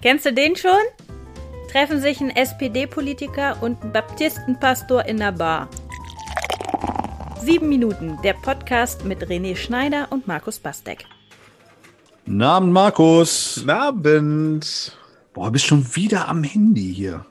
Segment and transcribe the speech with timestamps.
[0.00, 0.78] Kennst du den schon?
[1.72, 5.68] Treffen sich ein SPD-Politiker und ein Baptistenpastor in der Bar.
[7.42, 11.04] Sieben Minuten, der Podcast mit René Schneider und Markus Bastek.
[12.24, 13.56] Guten Abend, Markus.
[13.56, 14.96] Guten Abend.
[15.34, 17.26] Boah, bist schon wieder am Handy hier.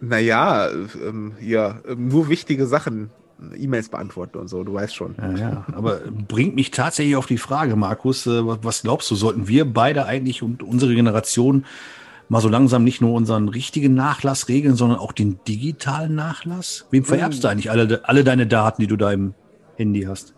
[0.00, 3.10] Naja, ähm, ja, nur wichtige Sachen
[3.56, 5.14] E-Mails beantworten und so, du weißt schon.
[5.18, 9.48] Ja, ja, aber bringt mich tatsächlich auf die Frage, Markus, äh, was glaubst du, sollten
[9.48, 11.64] wir beide eigentlich und unsere Generation
[12.28, 16.86] mal so langsam nicht nur unseren richtigen Nachlass regeln, sondern auch den digitalen Nachlass?
[16.90, 17.52] Wem vererbst du hm.
[17.52, 19.34] eigentlich alle, alle deine Daten, die du da im
[19.76, 20.34] Handy hast?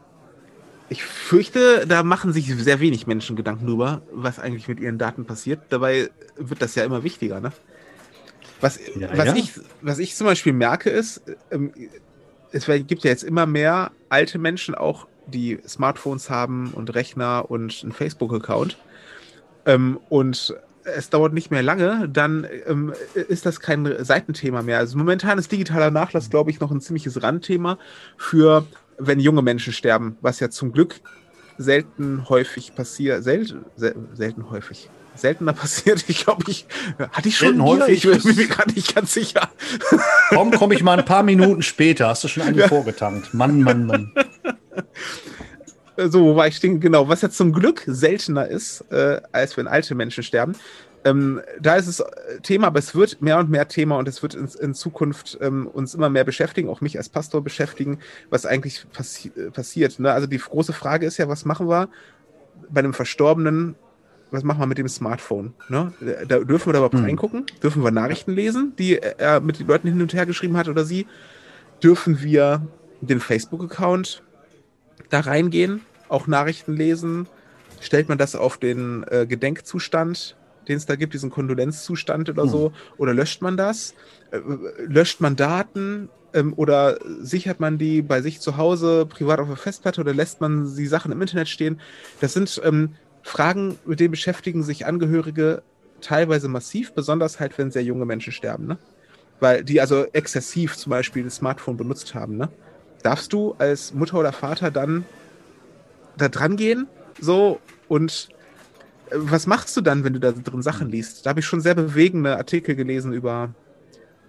[0.89, 5.25] Ich fürchte, da machen sich sehr wenig Menschen Gedanken drüber, was eigentlich mit ihren Daten
[5.25, 5.61] passiert.
[5.71, 7.51] Dabei wird das ja immer wichtiger, ne?
[8.61, 9.37] Was, ja, was, ja.
[9.37, 9.53] Ich,
[9.83, 11.73] was ich zum Beispiel merke, ist, ähm,
[12.57, 17.81] es gibt ja jetzt immer mehr alte Menschen auch, die Smartphones haben und Rechner und
[17.83, 18.79] einen Facebook-Account.
[19.67, 24.79] Ähm, und es dauert nicht mehr lange, dann ähm, ist das kein Seitenthema mehr.
[24.79, 27.79] Also momentan ist digitaler Nachlass, glaube ich, noch ein ziemliches Randthema
[28.17, 28.65] für,
[28.99, 31.01] wenn junge Menschen sterben, was ja zum Glück
[31.59, 36.05] selten häufig passiert, selten, selten häufig, seltener passiert.
[36.09, 36.67] Ich glaube, ich
[37.13, 38.05] hatte ich schon häufig.
[38.05, 39.49] Ich bin mir gerade nicht ganz sicher.
[40.31, 42.09] Komm, komme ich mal ein paar Minuten später.
[42.09, 42.69] Hast du schon einen ja.
[42.69, 43.35] vorgetankt?
[43.35, 44.13] Mann, Mann, Mann.
[45.97, 46.81] So, wo war ich stehen?
[46.81, 50.55] Genau, was ja zum Glück seltener ist, äh, als wenn alte Menschen sterben.
[51.05, 52.05] Ähm, da ist es
[52.43, 55.69] Thema, aber es wird mehr und mehr Thema und es wird in, in Zukunft ähm,
[55.69, 60.01] uns immer mehr beschäftigen, auch mich als Pastor beschäftigen, was eigentlich passi passiert.
[60.01, 60.13] Ne?
[60.13, 61.89] Also die große Frage ist ja, was machen wir
[62.69, 63.77] bei einem Verstorbenen
[64.31, 65.55] was machen wir mit dem Smartphone?
[65.69, 65.93] Ne?
[66.27, 67.05] Da dürfen wir da überhaupt hm.
[67.05, 67.47] reingucken?
[67.63, 70.85] Dürfen wir Nachrichten lesen, die er mit den Leuten hin und her geschrieben hat oder
[70.85, 71.07] sie?
[71.83, 72.67] Dürfen wir
[73.01, 74.23] den Facebook-Account
[75.11, 77.29] da reingehen, auch Nachrichten lesen?
[77.81, 80.37] Stellt man das auf den äh, Gedenkzustand,
[80.69, 82.49] den es da gibt, diesen Kondolenzzustand oder hm.
[82.49, 82.73] so?
[82.97, 83.95] Oder löscht man das?
[84.31, 84.41] Äh,
[84.87, 86.09] löscht man Daten?
[86.33, 90.41] Ähm, oder sichert man die bei sich zu Hause privat auf der Festplatte oder lässt
[90.41, 91.81] man die Sachen im Internet stehen?
[92.21, 95.63] Das sind ähm, Fragen, mit denen beschäftigen sich Angehörige
[96.01, 98.79] teilweise massiv, besonders halt, wenn sehr junge Menschen sterben, ne?
[99.41, 102.49] Weil die also exzessiv zum Beispiel das Smartphone benutzt haben, ne?
[103.07, 105.05] Darfst du als Mutter oder Vater dann
[106.17, 106.89] da dran gehen,
[107.21, 108.31] so, und
[109.11, 111.25] äh, was machst du dann, wenn du da drin Sachen liest?
[111.25, 113.55] Da habe ich schon sehr bewegende Artikel gelesen über,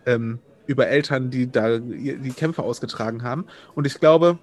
[0.06, 0.38] ähm,
[0.68, 3.46] über Eltern, die da die Kämpfe ausgetragen haben.
[3.74, 4.38] Und ich glaube,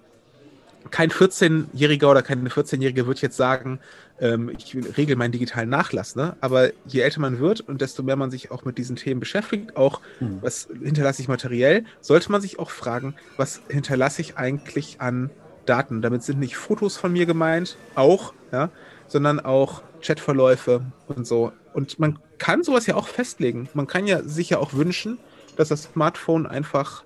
[0.90, 3.80] kein 14-Jähriger oder keine 14-Jährige wird jetzt sagen,
[4.20, 6.16] ähm, ich regel meinen digitalen Nachlass.
[6.16, 6.36] Ne?
[6.40, 9.76] Aber je älter man wird und desto mehr man sich auch mit diesen Themen beschäftigt,
[9.76, 10.38] auch mhm.
[10.40, 15.30] was hinterlasse ich materiell, sollte man sich auch fragen, was hinterlasse ich eigentlich an
[15.66, 16.02] Daten.
[16.02, 18.70] Damit sind nicht Fotos von mir gemeint, auch, ja,
[19.08, 21.52] sondern auch Chatverläufe und so.
[21.72, 23.68] Und man kann sowas ja auch festlegen.
[23.74, 25.18] Man kann ja sich ja auch wünschen,
[25.56, 27.04] dass das Smartphone einfach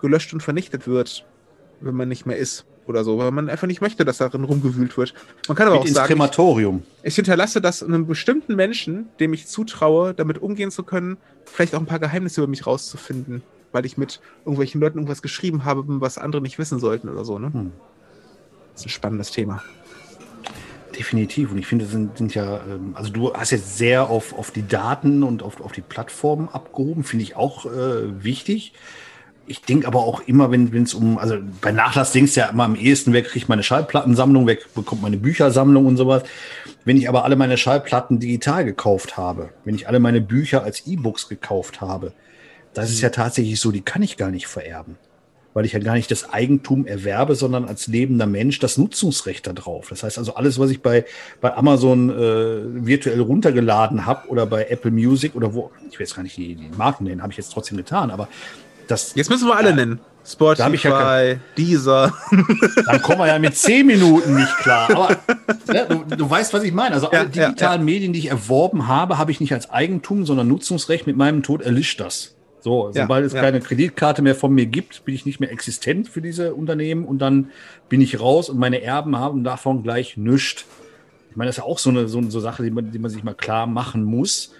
[0.00, 1.24] gelöscht und vernichtet wird,
[1.80, 4.96] wenn man nicht mehr ist oder so, weil man einfach nicht möchte, dass darin rumgewühlt
[4.96, 5.14] wird.
[5.48, 6.82] Man kann aber Mit auch sagen, Krematorium.
[7.02, 11.74] Ich, ich, hinterlasse das einem bestimmten Menschen, dem ich zutraue, damit umgehen zu können, vielleicht
[11.74, 15.84] auch ein paar Geheimnisse über mich rauszufinden, weil ich mit irgendwelchen Leuten irgendwas geschrieben habe,
[15.86, 17.38] was andere nicht wissen sollten oder so.
[17.38, 17.52] Ne?
[17.52, 17.72] Hm.
[18.72, 19.62] Das ist ein spannendes Thema.
[20.96, 21.52] Definitiv.
[21.52, 24.66] Und ich finde, sind, sind ja, ähm, also du hast jetzt sehr auf, auf die
[24.66, 28.74] Daten und auf, auf die Plattformen abgehoben, finde ich auch äh, wichtig
[29.46, 32.76] ich denke aber auch immer, wenn es um, also bei Nachlass denkst ja immer am
[32.76, 36.22] ehesten, wer kriegt meine Schallplattensammlung, wer bekommt meine Büchersammlung und sowas.
[36.84, 40.86] Wenn ich aber alle meine Schallplatten digital gekauft habe, wenn ich alle meine Bücher als
[40.86, 42.12] E-Books gekauft habe,
[42.74, 43.14] das ist ja mhm.
[43.14, 44.96] tatsächlich so, die kann ich gar nicht vererben.
[45.54, 49.90] Weil ich ja gar nicht das Eigentum erwerbe, sondern als lebender Mensch das Nutzungsrecht darauf.
[49.90, 51.04] Das heißt also, alles, was ich bei,
[51.42, 56.22] bei Amazon äh, virtuell runtergeladen habe oder bei Apple Music oder wo, ich weiß gar
[56.22, 58.28] nicht die, die Marken nennen, habe ich jetzt trotzdem getan, aber
[58.92, 60.00] das, Jetzt müssen wir alle äh, nennen.
[60.24, 62.14] Spotify, ja Deezer.
[62.86, 64.88] Dann kommen wir ja mit zehn Minuten nicht klar.
[64.90, 65.16] Aber
[65.72, 66.94] ja, du, du, weißt, was ich meine.
[66.94, 70.24] Also alle ja, digitalen ja, Medien, die ich erworben habe, habe ich nicht als Eigentum,
[70.24, 71.06] sondern Nutzungsrecht.
[71.08, 72.36] Mit meinem Tod erlischt das.
[72.60, 76.22] So, sobald es keine Kreditkarte mehr von mir gibt, bin ich nicht mehr existent für
[76.22, 77.50] diese Unternehmen und dann
[77.88, 80.64] bin ich raus und meine Erben haben davon gleich nichts.
[81.30, 83.10] Ich meine, das ist ja auch so eine, so eine Sache, die man, die man
[83.10, 84.54] sich mal klar machen muss.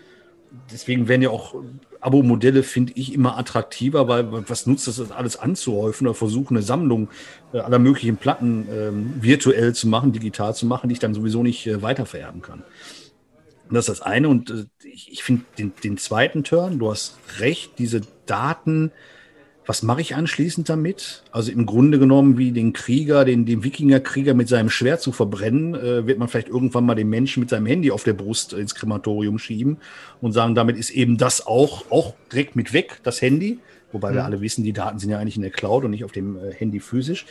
[0.73, 1.55] Deswegen werden ja auch
[2.03, 6.65] Abo-Modelle finde ich immer attraktiver, weil was nutzt es, das alles anzuhäufen oder versuchen, eine
[6.65, 7.09] Sammlung
[7.53, 11.43] äh, aller möglichen Platten ähm, virtuell zu machen, digital zu machen, die ich dann sowieso
[11.43, 12.65] nicht äh, weitervererben kann.
[13.69, 14.29] Und das ist das eine.
[14.29, 18.91] Und äh, ich, ich finde den, den zweiten Turn, du hast recht, diese Daten,
[19.65, 21.23] was mache ich anschließend damit?
[21.31, 25.75] Also im Grunde genommen wie den Krieger, den, den Wikingerkrieger mit seinem Schwert zu verbrennen,
[25.75, 28.75] äh, wird man vielleicht irgendwann mal den Menschen mit seinem Handy auf der Brust ins
[28.75, 29.79] Krematorium schieben
[30.21, 33.61] und sagen, damit ist eben das auch, auch direkt mit weg, das Handy.
[33.93, 34.15] Wobei mhm.
[34.15, 36.37] wir alle wissen, die Daten sind ja eigentlich in der Cloud und nicht auf dem
[36.37, 37.27] äh, Handy physisch.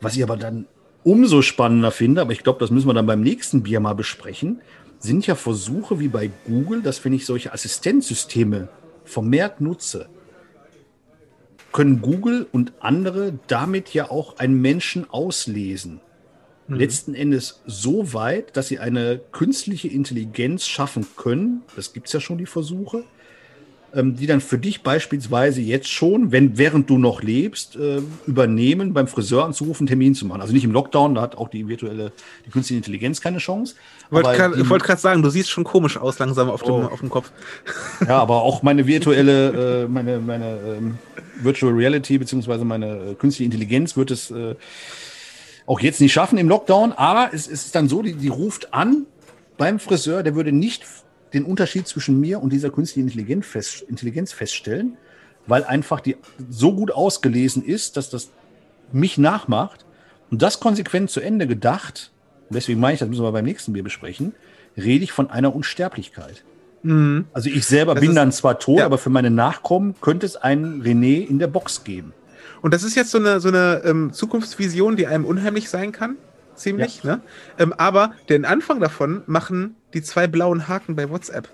[0.00, 0.66] Was ich aber dann
[1.04, 4.60] umso spannender finde, aber ich glaube, das müssen wir dann beim nächsten Bier mal besprechen,
[4.98, 8.68] sind ja Versuche wie bei Google, dass wenn ich solche Assistenzsysteme
[9.04, 10.08] vermehrt nutze,
[11.72, 16.00] können Google und andere damit ja auch einen Menschen auslesen.
[16.68, 16.76] Mhm.
[16.76, 22.20] Letzten Endes so weit, dass sie eine künstliche Intelligenz schaffen können, das gibt es ja
[22.20, 23.04] schon die Versuche,
[23.94, 29.08] die dann für dich beispielsweise jetzt schon, wenn während du noch lebst, äh, übernehmen, beim
[29.08, 30.40] Friseur anzurufen, Termin zu machen.
[30.40, 32.12] Also nicht im Lockdown, da hat auch die virtuelle,
[32.46, 33.74] die künstliche Intelligenz keine Chance.
[34.06, 36.82] Ich wollte gerade wollt sagen, du siehst schon komisch aus langsam auf, dem, oh.
[36.84, 37.32] auf dem Kopf.
[38.06, 40.98] Ja, aber auch meine virtuelle, äh, meine, meine ähm,
[41.42, 44.54] Virtual Reality beziehungsweise meine äh, künstliche Intelligenz wird es äh,
[45.66, 46.92] auch jetzt nicht schaffen im Lockdown.
[46.92, 49.06] Aber es, es ist dann so, die, die ruft an
[49.58, 50.84] beim Friseur, der würde nicht
[51.32, 54.96] den Unterschied zwischen mir und dieser künstlichen Intelligenz, fest, Intelligenz feststellen,
[55.46, 56.16] weil einfach die
[56.48, 58.30] so gut ausgelesen ist, dass das
[58.92, 59.84] mich nachmacht
[60.30, 62.10] und das konsequent zu Ende gedacht,
[62.48, 64.34] und deswegen meine ich, das müssen wir beim nächsten Bier besprechen,
[64.76, 66.44] rede ich von einer Unsterblichkeit.
[66.82, 67.26] Mhm.
[67.32, 68.86] Also ich selber das bin ist, dann zwar tot, ja.
[68.86, 72.12] aber für meine Nachkommen könnte es einen René in der Box geben.
[72.62, 76.16] Und das ist jetzt so eine, so eine ähm, Zukunftsvision, die einem unheimlich sein kann
[76.54, 77.02] ziemlich.
[77.02, 77.16] Ja.
[77.16, 77.22] Ne?
[77.58, 81.48] Ähm, aber den Anfang davon machen die zwei blauen Haken bei WhatsApp.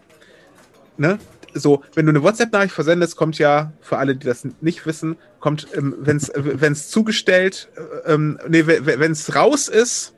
[0.96, 1.19] Ne?
[1.54, 5.69] So, wenn du eine WhatsApp-Nachricht versendest, kommt ja, für alle, die das nicht wissen, kommt,
[5.75, 7.69] ähm, wenn es zugestellt,
[8.04, 10.14] äh, ähm, nee, wenn es raus ist,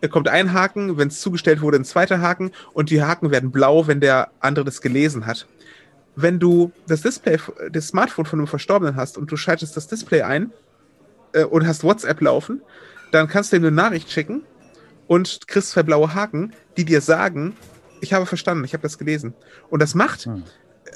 [0.00, 3.50] äh, kommt ein Haken, wenn es zugestellt wurde, ein zweiter Haken und die Haken werden
[3.50, 5.46] blau, wenn der andere das gelesen hat.
[6.16, 7.38] Wenn du das Display,
[7.70, 10.52] das Smartphone von einem Verstorbenen hast und du schaltest das Display ein
[11.32, 12.62] äh, und hast WhatsApp laufen,
[13.10, 14.42] dann kannst du ihm eine Nachricht schicken
[15.06, 17.56] und kriegst zwei blaue Haken, die dir sagen,
[18.00, 19.34] ich habe verstanden, ich habe das gelesen.
[19.70, 20.44] Und das macht, hm.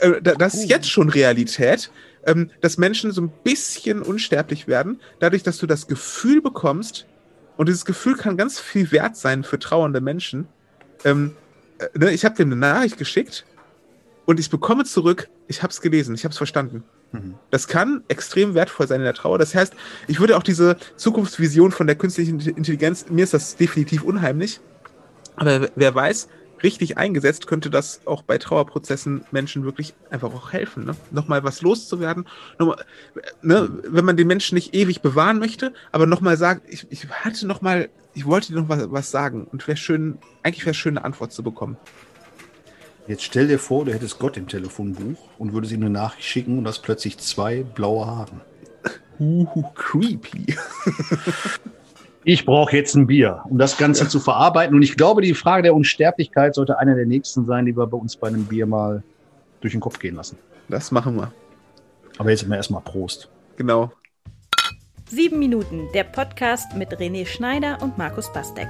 [0.00, 1.91] äh, das ist jetzt schon Realität,
[2.26, 7.06] ähm, dass Menschen so ein bisschen unsterblich werden, dadurch, dass du das Gefühl bekommst,
[7.56, 10.49] und dieses Gefühl kann ganz viel wert sein für trauernde Menschen.
[11.05, 11.37] Ähm,
[11.79, 13.44] äh, ne, ich habe dem eine Nachricht geschickt
[14.25, 16.85] und ich bekomme zurück, ich habe es gelesen, ich habe es verstanden.
[17.50, 19.38] Das kann extrem wertvoll sein in der Trauer.
[19.38, 19.75] Das heißt,
[20.09, 24.61] ich würde auch diese Zukunftsvision von der künstlichen Intelligenz, mir ist das definitiv unheimlich.
[25.37, 26.29] Aber wer weiß,
[26.62, 30.85] richtig eingesetzt könnte das auch bei Trauerprozessen Menschen wirklich einfach auch helfen.
[30.85, 30.97] Ne?
[31.11, 32.26] Nochmal was loszuwerden.
[32.59, 32.85] Nochmal,
[33.43, 33.70] ne?
[33.88, 37.88] Wenn man den Menschen nicht ewig bewahren möchte, aber nochmal sagt, ich, ich hatte nochmal,
[38.15, 41.32] ich wollte dir noch was, was sagen und wäre schön, eigentlich wäre schön, eine Antwort
[41.32, 41.76] zu bekommen.
[43.09, 46.59] Jetzt stell dir vor, du hättest Gott im Telefonbuch und würdest ihm eine Nachricht schicken
[46.59, 48.41] und hast plötzlich zwei blaue Haare.
[49.19, 50.55] Uh, creepy.
[52.25, 54.09] ich brauche jetzt ein Bier, um das Ganze ja.
[54.09, 54.75] zu verarbeiten.
[54.77, 57.99] Und ich glaube, die Frage der Unsterblichkeit sollte eine der nächsten sein, die wir bei
[57.99, 59.03] uns bei einem Bier mal
[59.61, 60.39] durch den Kopf gehen lassen.
[60.69, 61.33] Das machen wir.
[62.19, 63.29] Aber jetzt mal erstmal Prost.
[63.57, 63.93] Genau.
[65.09, 68.69] Sieben Minuten, der Podcast mit René Schneider und Markus Bastek.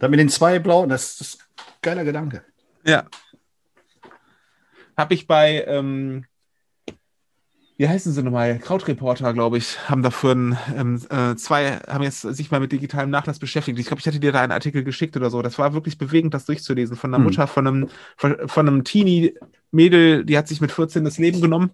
[0.00, 2.42] Dann mit den zwei blauen, das ist ein geiler Gedanke.
[2.84, 3.04] Ja.
[4.96, 6.24] Habe ich bei, ähm,
[7.76, 8.58] wie heißen sie nochmal?
[8.58, 13.10] Krautreporter, glaube ich, haben dafür ein, ähm, äh, zwei, haben jetzt sich mal mit digitalem
[13.10, 13.78] Nachlass beschäftigt.
[13.78, 15.42] Ich glaube, ich hatte dir da einen Artikel geschickt oder so.
[15.42, 16.96] Das war wirklich bewegend, das durchzulesen.
[16.96, 17.24] Von einer hm.
[17.24, 21.72] Mutter, von einem, von, von einem Teenie-Mädel, die hat sich mit 14 das Leben genommen.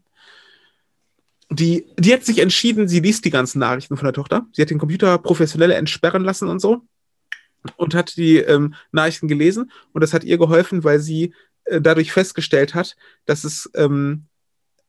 [1.49, 4.47] Die, die hat sich entschieden, sie liest die ganzen Nachrichten von der Tochter.
[4.50, 6.83] Sie hat den Computer professionell entsperren lassen und so
[7.76, 11.32] und hat die ähm, Nachrichten gelesen und das hat ihr geholfen, weil sie
[11.64, 14.26] äh, dadurch festgestellt hat, dass es, ähm,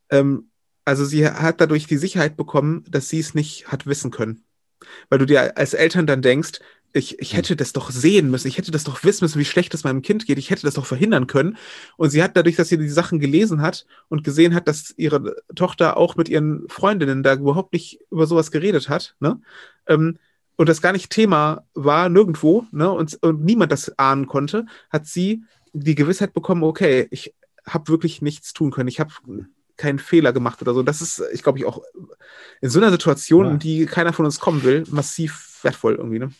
[0.09, 0.49] ähm,
[0.85, 4.43] also sie hat dadurch die Sicherheit bekommen, dass sie es nicht hat wissen können.
[5.09, 6.59] Weil du dir als Eltern dann denkst,
[6.93, 9.73] ich, ich hätte das doch sehen müssen, ich hätte das doch wissen müssen, wie schlecht
[9.73, 11.57] es meinem Kind geht, ich hätte das doch verhindern können.
[11.97, 15.35] Und sie hat dadurch, dass sie die Sachen gelesen hat und gesehen hat, dass ihre
[15.55, 19.39] Tochter auch mit ihren Freundinnen da überhaupt nicht über sowas geredet hat, ne?
[19.87, 20.17] Ähm,
[20.57, 25.05] und das gar nicht Thema war, nirgendwo, ne, und, und niemand das ahnen konnte, hat
[25.07, 27.33] sie die Gewissheit bekommen, okay, ich
[27.65, 29.13] habe wirklich nichts tun können, ich habe
[29.77, 30.81] keinen Fehler gemacht oder so.
[30.81, 31.81] Das ist, ich glaube, ich auch
[32.61, 33.51] in so einer Situation, ja.
[33.51, 36.31] in die keiner von uns kommen will, massiv wertvoll irgendwie, ne?